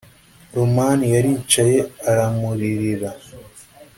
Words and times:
roman 0.55 0.99
yaricaye 1.13 1.79
aramuririra 2.09 3.11